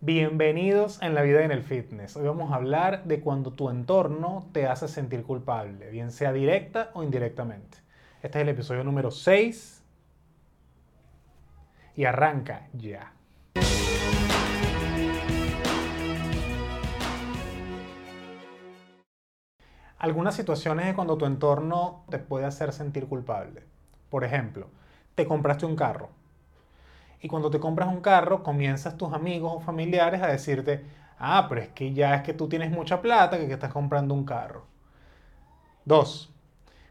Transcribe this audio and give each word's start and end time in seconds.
Bienvenidos 0.00 1.02
en 1.02 1.16
la 1.16 1.22
vida 1.22 1.42
y 1.42 1.44
en 1.44 1.50
el 1.50 1.64
fitness. 1.64 2.14
Hoy 2.16 2.24
vamos 2.28 2.52
a 2.52 2.54
hablar 2.54 3.02
de 3.02 3.18
cuando 3.18 3.54
tu 3.54 3.68
entorno 3.68 4.48
te 4.52 4.68
hace 4.68 4.86
sentir 4.86 5.24
culpable, 5.24 5.90
bien 5.90 6.12
sea 6.12 6.32
directa 6.32 6.92
o 6.94 7.02
indirectamente. 7.02 7.78
Este 8.22 8.38
es 8.38 8.42
el 8.42 8.48
episodio 8.50 8.84
número 8.84 9.10
6 9.10 9.82
y 11.96 12.04
arranca 12.04 12.68
ya. 12.74 13.12
Algunas 19.98 20.36
situaciones 20.36 20.86
de 20.86 20.94
cuando 20.94 21.18
tu 21.18 21.26
entorno 21.26 22.04
te 22.08 22.20
puede 22.20 22.44
hacer 22.44 22.72
sentir 22.72 23.08
culpable. 23.08 23.64
Por 24.10 24.22
ejemplo, 24.22 24.68
te 25.16 25.26
compraste 25.26 25.66
un 25.66 25.74
carro 25.74 26.10
y 27.20 27.28
cuando 27.28 27.50
te 27.50 27.58
compras 27.58 27.88
un 27.88 28.00
carro, 28.00 28.42
comienzas 28.42 28.96
tus 28.96 29.12
amigos 29.12 29.52
o 29.56 29.60
familiares 29.60 30.22
a 30.22 30.28
decirte, 30.28 30.84
ah, 31.18 31.46
pero 31.48 31.60
es 31.60 31.68
que 31.68 31.92
ya 31.92 32.14
es 32.14 32.22
que 32.22 32.32
tú 32.32 32.48
tienes 32.48 32.70
mucha 32.70 33.00
plata 33.00 33.38
que, 33.38 33.52
estás 33.52 33.72
comprando 33.72 34.14
un 34.14 34.24
carro. 34.24 34.66
Dos, 35.84 36.32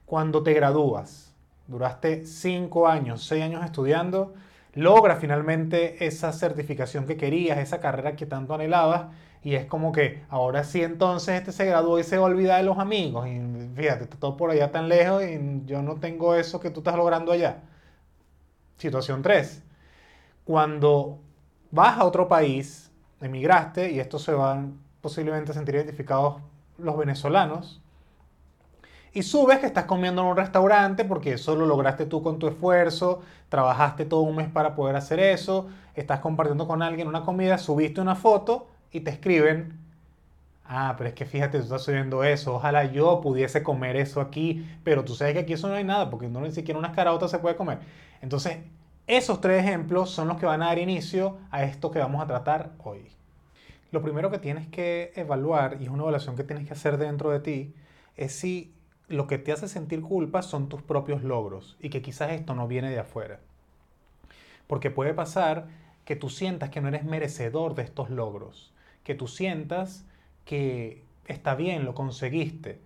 cuando 0.05 0.43
te 0.43 0.53
gradúas, 0.53 1.33
duraste 1.67 2.25
cinco 2.25 2.87
años, 2.87 3.23
seis 3.23 3.43
años 3.43 3.63
estudiando, 3.63 4.33
logras 4.73 5.19
finalmente 5.19 6.05
esa 6.05 6.33
certificación 6.33 7.05
que 7.05 7.15
querías, 7.15 7.59
esa 7.59 7.79
carrera 7.79 8.15
que 8.15 8.25
tanto 8.25 8.53
anhelabas, 8.53 9.07
y 9.43 9.55
es 9.55 9.65
como 9.65 9.91
que 9.93 10.23
ahora 10.29 10.63
sí 10.63 10.83
entonces 10.83 11.35
este 11.35 11.51
se 11.53 11.65
graduó 11.65 11.99
y 11.99 12.03
se 12.03 12.17
olvida 12.17 12.57
de 12.57 12.63
los 12.63 12.79
amigos, 12.79 13.27
y 13.27 13.39
fíjate, 13.75 14.03
está 14.05 14.17
todo 14.17 14.35
por 14.35 14.51
allá 14.51 14.71
tan 14.71 14.89
lejos 14.89 15.23
y 15.23 15.61
yo 15.65 15.81
no 15.81 15.95
tengo 15.95 16.35
eso 16.35 16.59
que 16.59 16.69
tú 16.69 16.81
estás 16.81 16.95
logrando 16.95 17.31
allá. 17.31 17.61
Situación 18.77 19.21
3 19.21 19.63
cuando 20.47 21.19
vas 21.71 21.97
a 21.97 22.05
otro 22.05 22.29
país, 22.29 22.89
emigraste, 23.19 23.91
y 23.91 23.99
esto 23.99 24.17
se 24.17 24.31
van 24.31 24.79
posiblemente 25.01 25.51
a 25.51 25.53
sentir 25.53 25.75
identificados 25.75 26.37
los 26.77 26.97
venezolanos, 26.97 27.81
y 29.11 29.23
subes 29.23 29.59
que 29.59 29.65
estás 29.65 29.83
comiendo 29.83 30.21
en 30.21 30.29
un 30.29 30.37
restaurante 30.37 31.03
porque 31.03 31.33
eso 31.33 31.53
lo 31.57 31.65
lograste 31.65 32.05
tú 32.05 32.23
con 32.23 32.39
tu 32.39 32.47
esfuerzo, 32.47 33.23
trabajaste 33.49 34.05
todo 34.05 34.21
un 34.21 34.37
mes 34.37 34.47
para 34.47 34.73
poder 34.73 34.95
hacer 34.95 35.19
eso, 35.19 35.67
estás 35.95 36.21
compartiendo 36.21 36.65
con 36.65 36.81
alguien 36.81 37.09
una 37.09 37.23
comida, 37.23 37.57
subiste 37.57 37.99
una 37.99 38.15
foto 38.15 38.69
y 38.89 39.01
te 39.01 39.11
escriben, 39.11 39.77
ah, 40.63 40.95
pero 40.97 41.09
es 41.09 41.13
que 41.13 41.25
fíjate, 41.25 41.57
tú 41.57 41.65
estás 41.65 41.83
subiendo 41.83 42.23
eso, 42.23 42.55
ojalá 42.55 42.85
yo 42.85 43.19
pudiese 43.19 43.63
comer 43.63 43.97
eso 43.97 44.21
aquí, 44.21 44.65
pero 44.85 45.03
tú 45.03 45.13
sabes 45.13 45.33
que 45.33 45.39
aquí 45.39 45.53
eso 45.53 45.67
no 45.67 45.75
hay 45.75 45.83
nada 45.83 46.09
porque 46.09 46.29
no 46.29 46.39
ni 46.39 46.53
siquiera 46.53 46.79
unas 46.79 46.95
caraotas 46.95 47.31
se 47.31 47.39
puede 47.39 47.57
comer. 47.57 47.79
Entonces, 48.21 48.59
esos 49.07 49.39
tres 49.39 49.63
ejemplos 49.63 50.11
son 50.11 50.27
los 50.27 50.37
que 50.37 50.45
van 50.45 50.61
a 50.61 50.67
dar 50.67 50.79
inicio 50.79 51.37
a 51.49 51.63
esto 51.63 51.91
que 51.91 51.99
vamos 51.99 52.21
a 52.21 52.27
tratar 52.27 52.73
hoy. 52.83 53.09
Lo 53.91 54.01
primero 54.01 54.29
que 54.29 54.37
tienes 54.37 54.67
que 54.67 55.13
evaluar, 55.15 55.77
y 55.79 55.85
es 55.85 55.89
una 55.89 56.03
evaluación 56.03 56.35
que 56.35 56.43
tienes 56.43 56.67
que 56.67 56.73
hacer 56.73 56.97
dentro 56.97 57.31
de 57.31 57.39
ti, 57.39 57.73
es 58.17 58.33
si 58.33 58.73
lo 59.07 59.25
que 59.25 59.37
te 59.37 59.53
hace 59.53 59.69
sentir 59.69 60.01
culpa 60.01 60.41
son 60.41 60.67
tus 60.67 60.81
propios 60.81 61.23
logros 61.23 61.77
y 61.79 61.89
que 61.89 62.01
quizás 62.01 62.31
esto 62.31 62.53
no 62.53 62.67
viene 62.67 62.89
de 62.89 62.99
afuera. 62.99 63.39
Porque 64.67 64.91
puede 64.91 65.13
pasar 65.13 65.67
que 66.03 66.17
tú 66.17 66.29
sientas 66.29 66.69
que 66.69 66.81
no 66.81 66.89
eres 66.89 67.05
merecedor 67.05 67.75
de 67.75 67.83
estos 67.83 68.09
logros, 68.09 68.73
que 69.05 69.15
tú 69.15 69.27
sientas 69.27 70.05
que 70.43 71.03
está 71.27 71.55
bien, 71.55 71.85
lo 71.85 71.95
conseguiste, 71.95 72.81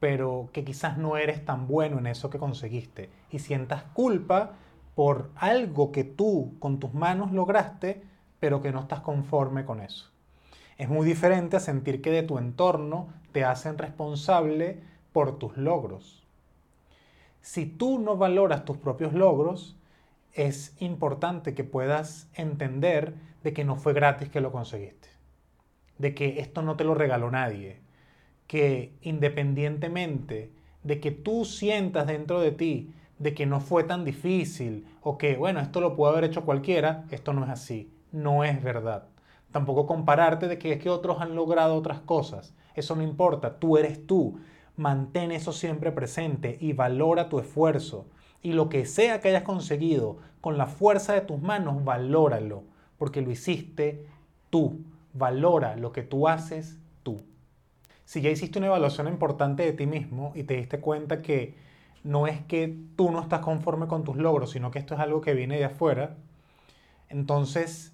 pero 0.00 0.48
que 0.52 0.64
quizás 0.64 0.96
no 0.96 1.18
eres 1.18 1.44
tan 1.44 1.66
bueno 1.66 1.98
en 1.98 2.06
eso 2.06 2.30
que 2.30 2.38
conseguiste 2.38 3.10
y 3.30 3.40
sientas 3.40 3.82
culpa 3.92 4.54
por 4.98 5.30
algo 5.36 5.92
que 5.92 6.02
tú 6.02 6.56
con 6.58 6.80
tus 6.80 6.92
manos 6.92 7.30
lograste, 7.30 8.02
pero 8.40 8.60
que 8.60 8.72
no 8.72 8.80
estás 8.80 8.98
conforme 8.98 9.64
con 9.64 9.78
eso. 9.80 10.10
Es 10.76 10.88
muy 10.88 11.06
diferente 11.06 11.56
a 11.56 11.60
sentir 11.60 12.02
que 12.02 12.10
de 12.10 12.24
tu 12.24 12.36
entorno 12.36 13.06
te 13.30 13.44
hacen 13.44 13.78
responsable 13.78 14.80
por 15.12 15.38
tus 15.38 15.56
logros. 15.56 16.26
Si 17.42 17.64
tú 17.64 18.00
no 18.00 18.16
valoras 18.16 18.64
tus 18.64 18.76
propios 18.76 19.12
logros, 19.12 19.76
es 20.32 20.74
importante 20.80 21.54
que 21.54 21.62
puedas 21.62 22.28
entender 22.34 23.14
de 23.44 23.52
que 23.52 23.64
no 23.64 23.76
fue 23.76 23.92
gratis 23.92 24.30
que 24.30 24.40
lo 24.40 24.50
conseguiste, 24.50 25.10
de 25.98 26.12
que 26.12 26.40
esto 26.40 26.60
no 26.62 26.76
te 26.76 26.82
lo 26.82 26.96
regaló 26.96 27.30
nadie, 27.30 27.78
que 28.48 28.94
independientemente 29.02 30.50
de 30.82 30.98
que 30.98 31.12
tú 31.12 31.44
sientas 31.44 32.08
dentro 32.08 32.40
de 32.40 32.50
ti 32.50 32.94
de 33.18 33.34
que 33.34 33.46
no 33.46 33.60
fue 33.60 33.84
tan 33.84 34.04
difícil 34.04 34.86
o 35.02 35.18
que, 35.18 35.36
bueno, 35.36 35.60
esto 35.60 35.80
lo 35.80 35.94
pudo 35.96 36.08
haber 36.08 36.24
hecho 36.24 36.44
cualquiera, 36.44 37.04
esto 37.10 37.32
no 37.32 37.44
es 37.44 37.50
así, 37.50 37.92
no 38.12 38.44
es 38.44 38.62
verdad. 38.62 39.08
Tampoco 39.52 39.86
compararte 39.86 40.46
de 40.46 40.58
que 40.58 40.72
es 40.72 40.82
que 40.82 40.90
otros 40.90 41.20
han 41.20 41.34
logrado 41.34 41.74
otras 41.74 42.00
cosas, 42.00 42.54
eso 42.74 42.94
no 42.94 43.02
importa, 43.02 43.58
tú 43.58 43.76
eres 43.76 44.06
tú. 44.06 44.38
Mantén 44.76 45.32
eso 45.32 45.52
siempre 45.52 45.90
presente 45.90 46.56
y 46.60 46.72
valora 46.72 47.28
tu 47.28 47.40
esfuerzo. 47.40 48.06
Y 48.42 48.52
lo 48.52 48.68
que 48.68 48.86
sea 48.86 49.20
que 49.20 49.28
hayas 49.28 49.42
conseguido 49.42 50.18
con 50.40 50.56
la 50.56 50.66
fuerza 50.66 51.14
de 51.14 51.22
tus 51.22 51.42
manos, 51.42 51.82
valóralo, 51.82 52.62
porque 52.96 53.20
lo 53.20 53.32
hiciste 53.32 54.06
tú. 54.50 54.84
Valora 55.12 55.74
lo 55.74 55.90
que 55.90 56.02
tú 56.02 56.28
haces 56.28 56.78
tú. 57.02 57.22
Si 58.04 58.20
ya 58.20 58.30
hiciste 58.30 58.58
una 58.58 58.68
evaluación 58.68 59.08
importante 59.08 59.64
de 59.64 59.72
ti 59.72 59.86
mismo 59.86 60.32
y 60.36 60.44
te 60.44 60.54
diste 60.54 60.78
cuenta 60.78 61.22
que 61.22 61.56
no 62.04 62.26
es 62.26 62.40
que 62.42 62.76
tú 62.96 63.10
no 63.10 63.20
estás 63.20 63.40
conforme 63.40 63.86
con 63.86 64.04
tus 64.04 64.16
logros, 64.16 64.50
sino 64.50 64.70
que 64.70 64.78
esto 64.78 64.94
es 64.94 65.00
algo 65.00 65.20
que 65.20 65.34
viene 65.34 65.58
de 65.58 65.64
afuera, 65.64 66.16
entonces 67.08 67.92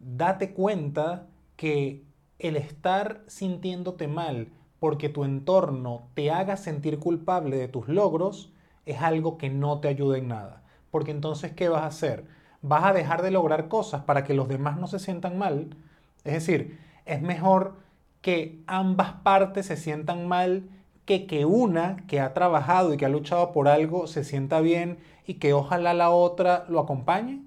date 0.00 0.52
cuenta 0.52 1.26
que 1.56 2.02
el 2.38 2.56
estar 2.56 3.22
sintiéndote 3.26 4.08
mal 4.08 4.48
porque 4.80 5.08
tu 5.08 5.24
entorno 5.24 6.02
te 6.14 6.30
haga 6.30 6.56
sentir 6.56 6.98
culpable 6.98 7.56
de 7.56 7.68
tus 7.68 7.88
logros 7.88 8.52
es 8.86 9.02
algo 9.02 9.38
que 9.38 9.50
no 9.50 9.80
te 9.80 9.88
ayuda 9.88 10.18
en 10.18 10.28
nada. 10.28 10.62
Porque 10.90 11.10
entonces, 11.10 11.52
¿qué 11.52 11.68
vas 11.68 11.82
a 11.82 11.86
hacer? 11.86 12.24
Vas 12.62 12.84
a 12.84 12.92
dejar 12.92 13.22
de 13.22 13.30
lograr 13.30 13.68
cosas 13.68 14.04
para 14.04 14.24
que 14.24 14.34
los 14.34 14.48
demás 14.48 14.78
no 14.78 14.86
se 14.86 14.98
sientan 14.98 15.36
mal. 15.36 15.76
Es 16.24 16.32
decir, 16.32 16.78
es 17.04 17.20
mejor 17.20 17.74
que 18.22 18.62
ambas 18.66 19.12
partes 19.22 19.66
se 19.66 19.76
sientan 19.76 20.28
mal 20.28 20.68
que 21.08 21.26
que 21.26 21.46
una 21.46 22.04
que 22.06 22.20
ha 22.20 22.34
trabajado 22.34 22.92
y 22.92 22.98
que 22.98 23.06
ha 23.06 23.08
luchado 23.08 23.50
por 23.50 23.66
algo 23.66 24.06
se 24.06 24.24
sienta 24.24 24.60
bien 24.60 24.98
y 25.26 25.34
que 25.34 25.54
ojalá 25.54 25.94
la 25.94 26.10
otra 26.10 26.66
lo 26.68 26.80
acompañe? 26.80 27.40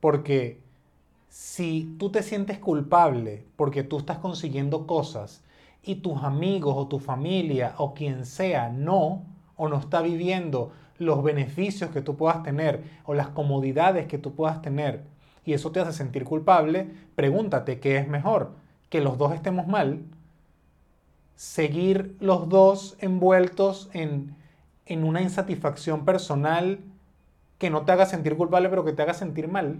Porque 0.00 0.58
si 1.28 1.94
tú 1.98 2.08
te 2.08 2.22
sientes 2.22 2.58
culpable 2.58 3.44
porque 3.56 3.82
tú 3.82 3.98
estás 3.98 4.16
consiguiendo 4.16 4.86
cosas 4.86 5.44
y 5.82 5.96
tus 5.96 6.22
amigos 6.22 6.74
o 6.74 6.88
tu 6.88 7.00
familia 7.00 7.74
o 7.76 7.92
quien 7.92 8.24
sea 8.24 8.70
no, 8.70 9.26
o 9.58 9.68
no 9.68 9.76
está 9.76 10.00
viviendo 10.00 10.72
los 10.96 11.22
beneficios 11.22 11.90
que 11.90 12.00
tú 12.00 12.16
puedas 12.16 12.42
tener 12.42 12.82
o 13.04 13.12
las 13.12 13.28
comodidades 13.28 14.06
que 14.06 14.16
tú 14.16 14.34
puedas 14.34 14.62
tener 14.62 15.04
y 15.44 15.52
eso 15.52 15.70
te 15.70 15.80
hace 15.80 15.92
sentir 15.92 16.24
culpable, 16.24 16.88
pregúntate 17.14 17.78
qué 17.78 17.98
es 17.98 18.08
mejor, 18.08 18.52
que 18.88 19.02
los 19.02 19.18
dos 19.18 19.34
estemos 19.34 19.66
mal 19.66 20.00
seguir 21.38 22.16
los 22.18 22.48
dos 22.48 22.96
envueltos 22.98 23.90
en, 23.92 24.34
en 24.86 25.04
una 25.04 25.22
insatisfacción 25.22 26.04
personal 26.04 26.80
que 27.58 27.70
no 27.70 27.84
te 27.84 27.92
haga 27.92 28.06
sentir 28.06 28.36
culpable, 28.36 28.68
pero 28.68 28.84
que 28.84 28.92
te 28.92 29.02
haga 29.02 29.14
sentir 29.14 29.46
mal, 29.46 29.78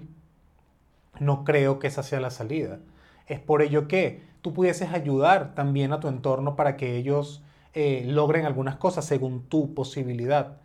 no 1.19 1.43
creo 1.43 1.81
que 1.81 1.89
esa 1.89 2.05
sea 2.05 2.21
la 2.21 2.31
salida. 2.31 2.79
Es 3.27 3.41
por 3.41 3.61
ello 3.61 3.89
que 3.89 4.23
tú 4.41 4.53
pudieses 4.53 4.93
ayudar 4.93 5.57
también 5.57 5.93
a 5.93 5.99
tu 5.99 6.07
entorno 6.07 6.55
para 6.55 6.77
que 6.77 6.97
ellos 6.97 7.43
eh, 7.75 8.05
logren 8.07 8.47
algunas 8.47 8.77
cosas 8.77 9.05
según 9.05 9.43
tu 9.43 9.75
posibilidad, 9.75 10.59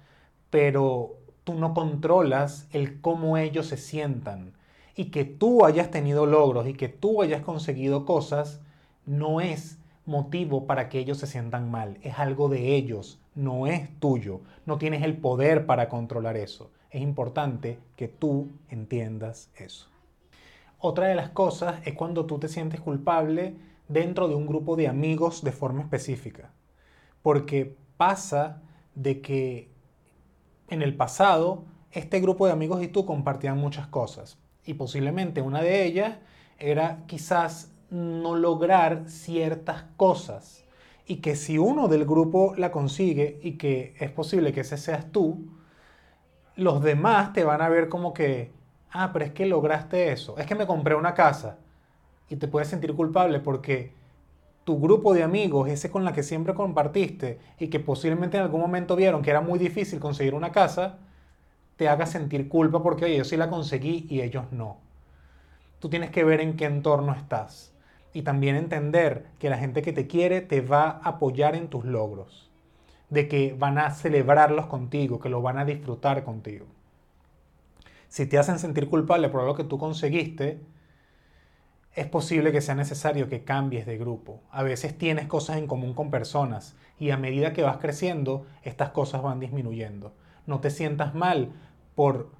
pero 0.51 1.15
tú 1.43 1.55
no 1.55 1.73
controlas 1.73 2.67
el 2.71 3.01
cómo 3.01 3.37
ellos 3.37 3.65
se 3.65 3.77
sientan. 3.77 4.53
Y 4.95 5.05
que 5.05 5.25
tú 5.25 5.65
hayas 5.65 5.89
tenido 5.89 6.27
logros 6.27 6.67
y 6.67 6.75
que 6.75 6.87
tú 6.87 7.23
hayas 7.23 7.41
conseguido 7.41 8.05
cosas 8.05 8.61
no 9.07 9.41
es 9.41 9.79
motivo 10.05 10.67
para 10.67 10.89
que 10.89 10.99
ellos 10.99 11.17
se 11.17 11.27
sientan 11.27 11.71
mal. 11.71 11.97
Es 12.01 12.19
algo 12.19 12.49
de 12.49 12.75
ellos, 12.75 13.19
no 13.35 13.67
es 13.67 13.89
tuyo. 13.99 14.41
No 14.65 14.77
tienes 14.77 15.03
el 15.03 15.17
poder 15.17 15.65
para 15.65 15.89
controlar 15.89 16.37
eso. 16.37 16.71
Es 16.89 17.01
importante 17.01 17.79
que 17.95 18.07
tú 18.07 18.49
entiendas 18.69 19.49
eso. 19.55 19.87
Otra 20.79 21.07
de 21.07 21.15
las 21.15 21.29
cosas 21.29 21.75
es 21.85 21.93
cuando 21.93 22.25
tú 22.25 22.39
te 22.39 22.49
sientes 22.49 22.81
culpable 22.81 23.55
dentro 23.87 24.27
de 24.27 24.35
un 24.35 24.45
grupo 24.45 24.75
de 24.75 24.87
amigos 24.87 25.43
de 25.43 25.51
forma 25.51 25.81
específica. 25.81 26.51
Porque 27.21 27.75
pasa 27.97 28.61
de 28.95 29.21
que 29.21 29.69
en 30.69 30.81
el 30.81 30.95
pasado 30.95 31.65
este 31.91 32.19
grupo 32.19 32.47
de 32.47 32.51
amigos 32.51 32.83
y 32.83 32.87
tú 32.87 33.05
compartían 33.05 33.57
muchas 33.57 33.87
cosas. 33.87 34.37
Y 34.65 34.73
posiblemente 34.73 35.41
una 35.41 35.61
de 35.61 35.85
ellas 35.85 36.17
era 36.57 37.03
quizás 37.07 37.71
no 37.93 38.35
lograr 38.35 39.03
ciertas 39.07 39.83
cosas 39.97 40.65
y 41.05 41.17
que 41.17 41.35
si 41.35 41.57
uno 41.57 41.87
del 41.87 42.05
grupo 42.05 42.55
la 42.57 42.71
consigue 42.71 43.39
y 43.43 43.53
que 43.57 43.95
es 43.99 44.11
posible 44.11 44.51
que 44.53 44.61
ese 44.61 44.77
seas 44.77 45.11
tú, 45.11 45.47
los 46.55 46.83
demás 46.83 47.33
te 47.33 47.43
van 47.43 47.61
a 47.61 47.69
ver 47.69 47.89
como 47.89 48.13
que, 48.13 48.51
ah, 48.91 49.11
pero 49.13 49.25
es 49.25 49.31
que 49.31 49.45
lograste 49.45 50.11
eso, 50.11 50.37
es 50.37 50.45
que 50.45 50.55
me 50.55 50.67
compré 50.67 50.95
una 50.95 51.13
casa. 51.13 51.57
y 52.29 52.37
te 52.37 52.47
puedes 52.47 52.69
sentir 52.69 52.95
culpable 52.95 53.39
porque 53.41 53.93
tu 54.65 54.79
grupo 54.79 55.13
de 55.13 55.23
amigos, 55.23 55.69
ese 55.69 55.91
con 55.91 56.05
la 56.05 56.13
que 56.13 56.23
siempre 56.23 56.53
compartiste 56.55 57.39
y 57.59 57.69
que 57.69 57.79
posiblemente 57.79 58.37
en 58.37 58.43
algún 58.43 58.61
momento 58.61 58.95
vieron 58.95 59.21
que 59.23 59.31
era 59.31 59.41
muy 59.41 59.59
difícil 59.59 59.99
conseguir 59.99 60.35
una 60.35 60.51
casa, 60.51 60.99
te 61.77 61.89
haga 61.89 62.05
sentir 62.07 62.49
culpa 62.49 62.83
porque, 62.83 63.05
oye, 63.05 63.17
yo 63.17 63.25
sí 63.25 63.37
la 63.37 63.49
conseguí 63.49 64.07
y 64.09 64.21
ellos 64.21 64.45
no. 64.51 64.77
Tú 65.79 65.89
tienes 65.89 66.09
que 66.11 66.23
ver 66.23 66.41
en 66.41 66.55
qué 66.55 66.65
entorno 66.65 67.13
estás 67.13 67.72
y 68.13 68.21
también 68.21 68.55
entender 68.55 69.25
que 69.39 69.49
la 69.49 69.57
gente 69.57 69.81
que 69.81 69.93
te 69.93 70.07
quiere 70.07 70.41
te 70.41 70.61
va 70.61 70.83
a 70.83 71.09
apoyar 71.09 71.55
en 71.55 71.67
tus 71.67 71.83
logros, 71.85 72.51
de 73.09 73.27
que 73.27 73.55
van 73.57 73.77
a 73.77 73.91
celebrarlos 73.91 74.67
contigo, 74.67 75.19
que 75.19 75.29
lo 75.29 75.41
van 75.41 75.57
a 75.57 75.65
disfrutar 75.65 76.23
contigo. 76.23 76.67
Si 78.07 78.27
te 78.27 78.37
hacen 78.37 78.59
sentir 78.59 78.89
culpable 78.89 79.29
por 79.29 79.43
lo 79.43 79.55
que 79.55 79.63
tú 79.63 79.79
conseguiste, 79.79 80.61
es 81.95 82.07
posible 82.07 82.51
que 82.51 82.61
sea 82.61 82.75
necesario 82.75 83.29
que 83.29 83.43
cambies 83.43 83.85
de 83.85 83.97
grupo. 83.97 84.41
A 84.51 84.63
veces 84.63 84.97
tienes 84.97 85.27
cosas 85.27 85.57
en 85.57 85.67
común 85.67 85.93
con 85.93 86.09
personas 86.09 86.75
y 86.99 87.11
a 87.11 87.17
medida 87.17 87.53
que 87.53 87.63
vas 87.63 87.77
creciendo, 87.77 88.45
estas 88.63 88.89
cosas 88.89 89.21
van 89.21 89.39
disminuyendo. 89.39 90.13
No 90.45 90.59
te 90.59 90.69
sientas 90.69 91.13
mal 91.13 91.51
por 91.95 92.31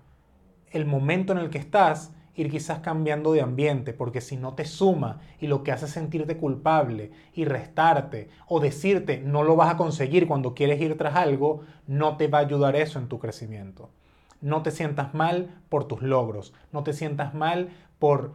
el 0.71 0.85
momento 0.85 1.33
en 1.33 1.39
el 1.39 1.49
que 1.49 1.59
estás, 1.59 2.11
ir 2.35 2.49
quizás 2.49 2.79
cambiando 2.79 3.33
de 3.33 3.41
ambiente, 3.41 3.93
porque 3.93 4.21
si 4.21 4.37
no 4.37 4.53
te 4.53 4.65
suma 4.65 5.19
y 5.39 5.47
lo 5.47 5.63
que 5.63 5.71
hace 5.71 5.87
sentirte 5.87 6.37
culpable 6.37 7.11
y 7.33 7.45
restarte 7.45 8.29
o 8.47 8.59
decirte 8.59 9.19
no 9.19 9.43
lo 9.43 9.55
vas 9.55 9.73
a 9.73 9.77
conseguir 9.77 10.27
cuando 10.27 10.53
quieres 10.55 10.81
ir 10.81 10.97
tras 10.97 11.15
algo, 11.15 11.61
no 11.87 12.17
te 12.17 12.27
va 12.27 12.39
a 12.39 12.41
ayudar 12.41 12.75
eso 12.75 12.99
en 12.99 13.07
tu 13.07 13.19
crecimiento. 13.19 13.89
No 14.41 14.61
te 14.63 14.71
sientas 14.71 15.13
mal 15.13 15.61
por 15.69 15.85
tus 15.85 16.01
logros, 16.01 16.53
no 16.71 16.83
te 16.83 16.93
sientas 16.93 17.33
mal 17.33 17.69
por 17.99 18.33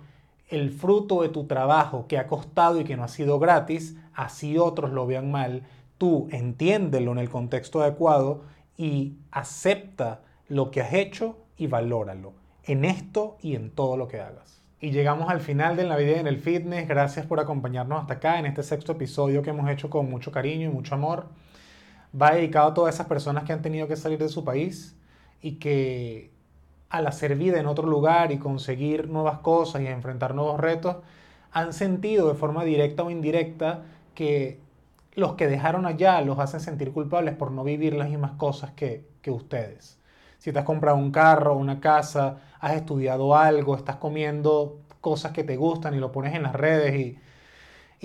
el 0.48 0.70
fruto 0.70 1.22
de 1.22 1.28
tu 1.28 1.46
trabajo 1.46 2.06
que 2.06 2.18
ha 2.18 2.26
costado 2.26 2.80
y 2.80 2.84
que 2.84 2.96
no 2.96 3.04
ha 3.04 3.08
sido 3.08 3.38
gratis, 3.38 3.96
así 4.14 4.56
otros 4.56 4.92
lo 4.92 5.06
vean 5.06 5.30
mal, 5.30 5.64
tú 5.98 6.28
entiéndelo 6.30 7.12
en 7.12 7.18
el 7.18 7.28
contexto 7.28 7.82
adecuado 7.82 8.44
y 8.76 9.18
acepta 9.30 10.22
lo 10.46 10.70
que 10.70 10.80
has 10.80 10.94
hecho 10.94 11.36
y 11.58 11.66
valóralo 11.66 12.47
en 12.68 12.84
esto 12.84 13.36
y 13.40 13.56
en 13.56 13.70
todo 13.70 13.96
lo 13.96 14.06
que 14.06 14.20
hagas. 14.20 14.62
Y 14.80 14.90
llegamos 14.90 15.28
al 15.28 15.40
final 15.40 15.76
de 15.76 15.84
la 15.84 15.96
vida 15.96 16.20
en 16.20 16.28
el 16.28 16.38
fitness. 16.38 16.86
Gracias 16.86 17.26
por 17.26 17.40
acompañarnos 17.40 18.00
hasta 18.00 18.14
acá 18.14 18.38
en 18.38 18.46
este 18.46 18.62
sexto 18.62 18.92
episodio 18.92 19.42
que 19.42 19.50
hemos 19.50 19.68
hecho 19.70 19.90
con 19.90 20.08
mucho 20.08 20.30
cariño 20.30 20.68
y 20.68 20.72
mucho 20.72 20.94
amor. 20.94 21.26
Va 22.20 22.32
dedicado 22.32 22.68
a 22.68 22.74
todas 22.74 22.94
esas 22.94 23.06
personas 23.06 23.44
que 23.44 23.52
han 23.52 23.62
tenido 23.62 23.88
que 23.88 23.96
salir 23.96 24.18
de 24.18 24.28
su 24.28 24.44
país 24.44 24.96
y 25.42 25.52
que 25.52 26.30
al 26.90 27.06
hacer 27.06 27.36
vida 27.36 27.58
en 27.58 27.66
otro 27.66 27.88
lugar 27.88 28.32
y 28.32 28.38
conseguir 28.38 29.08
nuevas 29.08 29.38
cosas 29.38 29.82
y 29.82 29.86
enfrentar 29.86 30.34
nuevos 30.34 30.60
retos, 30.60 30.96
han 31.52 31.72
sentido 31.72 32.28
de 32.28 32.34
forma 32.34 32.64
directa 32.64 33.02
o 33.02 33.10
indirecta 33.10 33.82
que 34.14 34.60
los 35.14 35.34
que 35.34 35.48
dejaron 35.48 35.86
allá 35.86 36.20
los 36.20 36.38
hacen 36.38 36.60
sentir 36.60 36.92
culpables 36.92 37.34
por 37.34 37.50
no 37.50 37.64
vivir 37.64 37.94
las 37.94 38.08
mismas 38.08 38.32
cosas 38.32 38.70
que, 38.72 39.06
que 39.22 39.30
ustedes. 39.30 39.98
Si 40.38 40.52
te 40.52 40.60
has 40.60 40.64
comprado 40.64 40.96
un 40.96 41.10
carro, 41.10 41.54
una 41.54 41.80
casa, 41.80 42.38
has 42.60 42.74
estudiado 42.74 43.36
algo, 43.36 43.76
estás 43.76 43.96
comiendo 43.96 44.80
cosas 45.00 45.32
que 45.32 45.44
te 45.44 45.56
gustan 45.56 45.94
y 45.94 45.98
lo 45.98 46.12
pones 46.12 46.34
en 46.34 46.42
las 46.42 46.54
redes 46.54 46.94
y, 46.94 47.18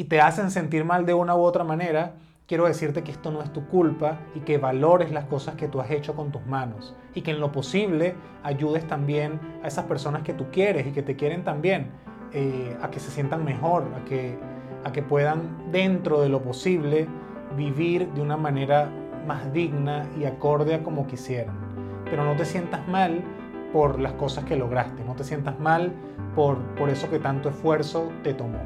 te 0.06 0.22
hacen 0.22 0.50
sentir 0.50 0.86
mal 0.86 1.06
de 1.06 1.14
una 1.14 1.36
u 1.36 1.42
otra 1.42 1.64
manera, 1.64 2.16
quiero 2.48 2.66
decirte 2.66 3.04
que 3.04 3.12
esto 3.12 3.30
no 3.30 3.44
es 3.44 3.54
tu 3.54 3.68
culpa 3.68 4.22
y 4.34 4.40
que 4.40 4.58
valores 4.58 5.12
las 5.12 5.26
cosas 5.26 5.56
que 5.56 5.68
tú 5.68 5.82
has 5.82 5.92
hecho 5.92 6.16
con 6.16 6.32
tus 6.32 6.44
manos 6.48 6.96
y 7.14 7.22
que 7.22 7.30
en 7.30 7.40
lo 7.40 7.52
posible 7.52 8.16
ayudes 8.42 8.88
también 8.88 9.40
a 9.64 9.68
esas 9.68 9.86
personas 9.86 10.24
que 10.24 10.34
tú 10.34 10.48
quieres 10.52 10.88
y 10.88 10.92
que 10.92 11.04
te 11.04 11.16
quieren 11.16 11.44
también 11.44 11.92
eh, 12.32 12.76
a 12.82 12.90
que 12.90 13.00
se 13.00 13.12
sientan 13.12 13.46
mejor, 13.46 13.84
a 13.96 14.04
que, 14.06 14.36
a 14.84 14.92
que 14.92 15.04
puedan 15.04 15.72
dentro 15.72 16.22
de 16.22 16.30
lo 16.30 16.42
posible 16.42 17.08
vivir 17.56 18.12
de 18.14 18.22
una 18.22 18.36
manera 18.36 18.90
más 19.28 19.54
digna 19.54 20.10
y 20.20 20.26
acorde 20.26 20.74
a 20.74 20.84
como 20.84 21.06
quisieran. 21.06 21.56
Pero 22.06 22.26
no 22.26 22.36
te 22.36 22.46
sientas 22.46 22.88
mal 22.88 23.24
por 23.74 24.00
las 24.00 24.14
cosas 24.14 24.46
que 24.46 24.56
lograste, 24.56 25.04
no 25.04 25.16
te 25.16 25.24
sientas 25.24 25.60
mal 25.60 25.92
por, 26.36 26.58
por 26.76 26.90
eso 26.90 27.10
que 27.10 27.20
tanto 27.20 27.50
esfuerzo 27.50 28.12
te 28.24 28.34
tomó. 28.34 28.60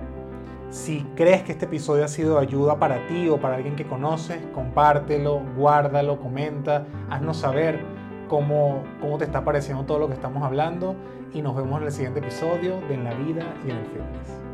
Si 0.69 1.07
crees 1.15 1.44
que 1.44 1.54
este 1.54 1.65
episodio 1.65 2.04
ha 2.04 2.09
sido 2.09 2.36
de 2.36 2.42
ayuda 2.42 2.77
para 2.77 3.07
ti 3.07 3.30
o 3.30 3.39
para 3.39 3.56
alguien 3.56 3.77
que 3.77 3.88
conoces, 3.88 4.39
compártelo, 4.54 5.42
guárdalo, 5.56 6.19
comenta, 6.19 6.86
haznos 7.09 7.38
saber 7.38 7.80
cómo, 8.27 8.83
cómo 9.00 9.18
te 9.18 9.24
está 9.24 9.45
pareciendo 9.45 9.86
todo 9.86 9.98
lo 9.98 10.07
que 10.07 10.13
estamos 10.13 10.44
hablando 10.44 10.95
y 11.33 11.42
nos 11.42 11.56
vemos 11.56 11.80
en 11.80 11.88
el 11.88 11.92
siguiente 11.92 12.19
episodio 12.19 12.81
de 12.89 12.95
En 12.95 13.06
la 13.06 13.13
vida 13.13 13.44
y 13.65 13.71
en 13.71 13.77
el 13.77 13.86
fitness. 13.86 14.47